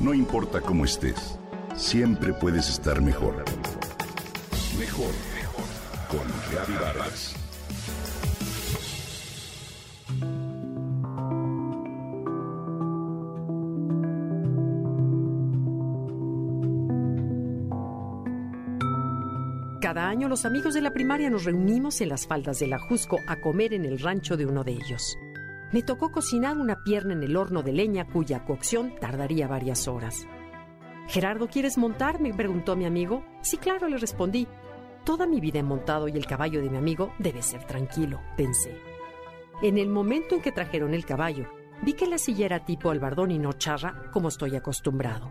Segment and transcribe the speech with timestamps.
[0.00, 1.38] No importa cómo estés,
[1.76, 3.44] siempre puedes estar mejor.
[4.78, 5.64] Mejor, mejor.
[6.08, 7.36] Con Reavivadas.
[19.82, 23.38] Cada año los amigos de la primaria nos reunimos en las faldas del Ajusco a
[23.42, 25.18] comer en el rancho de uno de ellos.
[25.72, 30.26] Me tocó cocinar una pierna en el horno de leña cuya cocción tardaría varias horas.
[31.06, 32.20] Gerardo, ¿quieres montar?
[32.20, 33.24] me preguntó mi amigo.
[33.40, 34.48] Sí, claro, le respondí.
[35.04, 38.76] Toda mi vida he montado y el caballo de mi amigo debe ser tranquilo, pensé.
[39.62, 41.46] En el momento en que trajeron el caballo,
[41.82, 45.30] vi que la silla era tipo albardón y no charra, como estoy acostumbrado.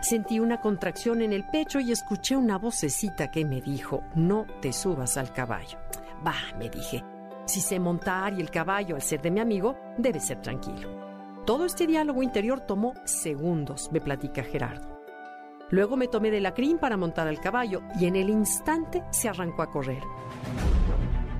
[0.00, 4.72] Sentí una contracción en el pecho y escuché una vocecita que me dijo, no te
[4.72, 5.78] subas al caballo.
[6.22, 7.02] Bah, me dije,
[7.46, 10.88] si sé montar y el caballo, al ser de mi amigo, debe ser tranquilo.
[11.44, 14.98] Todo este diálogo interior tomó segundos, me platica Gerardo.
[15.70, 19.28] Luego me tomé de la crin para montar al caballo y en el instante se
[19.28, 20.02] arrancó a correr.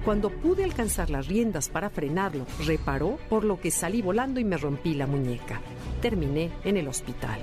[0.05, 4.59] Cuando pude alcanzar las riendas para frenarlo, reparó, por lo que salí volando y me
[4.59, 5.63] rompí la muñeca.
[6.03, 7.41] Terminé en el hospital.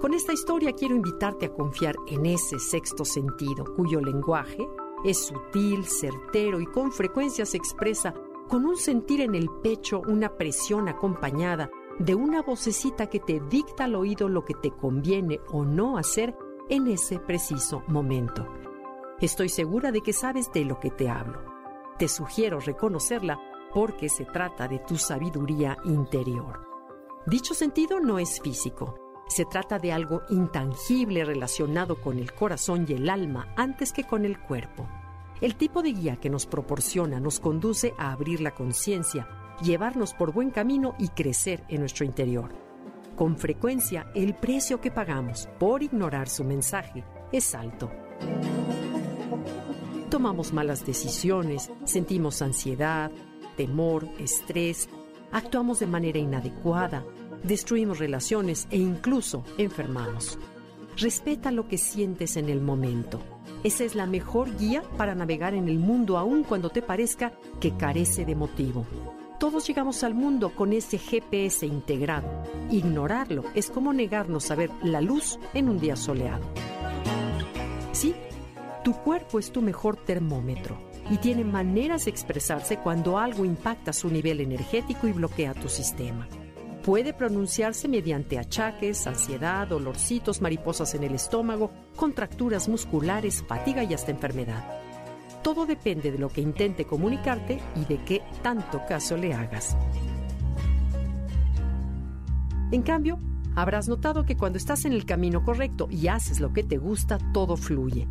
[0.00, 4.66] Con esta historia quiero invitarte a confiar en ese sexto sentido, cuyo lenguaje
[5.04, 8.14] es sutil, certero y con frecuencia se expresa
[8.48, 13.84] con un sentir en el pecho, una presión acompañada de una vocecita que te dicta
[13.84, 16.36] al oído lo que te conviene o no hacer
[16.68, 18.46] en ese preciso momento.
[19.20, 21.42] Estoy segura de que sabes de lo que te hablo.
[21.98, 23.40] Te sugiero reconocerla
[23.74, 26.66] porque se trata de tu sabiduría interior.
[27.26, 28.94] Dicho sentido no es físico,
[29.28, 34.24] se trata de algo intangible relacionado con el corazón y el alma antes que con
[34.24, 34.88] el cuerpo.
[35.40, 39.28] El tipo de guía que nos proporciona nos conduce a abrir la conciencia,
[39.62, 42.52] llevarnos por buen camino y crecer en nuestro interior.
[43.14, 47.90] Con frecuencia, el precio que pagamos por ignorar su mensaje es alto.
[50.10, 53.10] Tomamos malas decisiones, sentimos ansiedad,
[53.56, 54.88] temor, estrés,
[55.32, 57.04] actuamos de manera inadecuada,
[57.42, 60.38] destruimos relaciones e incluso enfermamos.
[60.96, 63.20] Respeta lo que sientes en el momento.
[63.62, 67.76] Esa es la mejor guía para navegar en el mundo aun cuando te parezca que
[67.76, 68.86] carece de motivo.
[69.38, 72.42] Todos llegamos al mundo con ese GPS integrado.
[72.70, 76.44] Ignorarlo es como negarnos a ver la luz en un día soleado.
[77.92, 78.14] Sí,
[78.82, 84.08] tu cuerpo es tu mejor termómetro y tiene maneras de expresarse cuando algo impacta su
[84.10, 86.26] nivel energético y bloquea tu sistema.
[86.88, 94.10] Puede pronunciarse mediante achaques, ansiedad, dolorcitos, mariposas en el estómago, contracturas musculares, fatiga y hasta
[94.10, 94.64] enfermedad.
[95.42, 99.76] Todo depende de lo que intente comunicarte y de qué tanto caso le hagas.
[102.72, 103.18] En cambio,
[103.54, 107.18] habrás notado que cuando estás en el camino correcto y haces lo que te gusta,
[107.34, 108.08] todo fluye.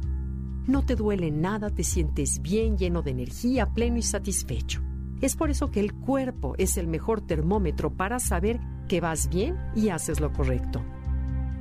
[0.68, 4.87] No te duele nada, te sientes bien, lleno de energía, pleno y satisfecho.
[5.20, 9.58] Es por eso que el cuerpo es el mejor termómetro para saber que vas bien
[9.76, 10.84] y haces lo correcto.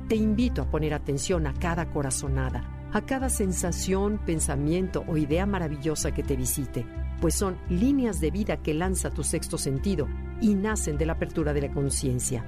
[0.07, 6.13] Te invito a poner atención a cada corazonada, a cada sensación, pensamiento o idea maravillosa
[6.13, 6.85] que te visite,
[7.19, 10.07] pues son líneas de vida que lanza tu sexto sentido
[10.39, 12.45] y nacen de la apertura de la conciencia.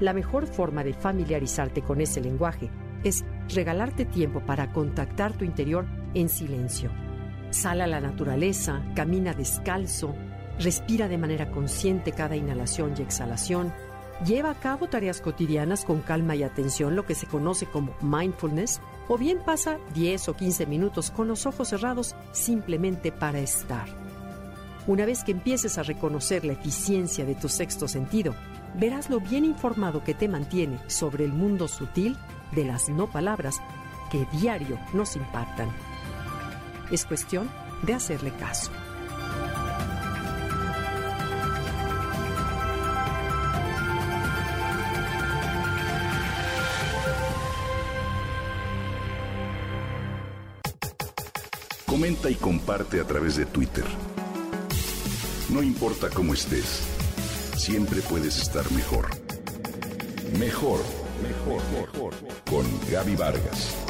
[0.00, 2.70] La mejor forma de familiarizarte con ese lenguaje
[3.04, 3.24] es
[3.54, 5.84] regalarte tiempo para contactar tu interior
[6.14, 7.03] en silencio
[7.54, 10.12] Sal a la naturaleza, camina descalzo,
[10.58, 13.72] respira de manera consciente cada inhalación y exhalación,
[14.26, 18.80] lleva a cabo tareas cotidianas con calma y atención, lo que se conoce como mindfulness,
[19.06, 23.86] o bien pasa 10 o 15 minutos con los ojos cerrados simplemente para estar.
[24.88, 28.34] Una vez que empieces a reconocer la eficiencia de tu sexto sentido,
[28.80, 32.16] verás lo bien informado que te mantiene sobre el mundo sutil
[32.50, 33.60] de las no palabras
[34.10, 35.68] que diario nos impactan.
[36.90, 37.50] Es cuestión
[37.82, 38.70] de hacerle caso.
[51.86, 53.84] Comenta y comparte a través de Twitter.
[55.48, 56.82] No importa cómo estés,
[57.56, 59.06] siempre puedes estar mejor.
[60.38, 60.80] Mejor,
[61.22, 62.14] mejor, mejor.
[62.50, 63.83] Con Gaby Vargas.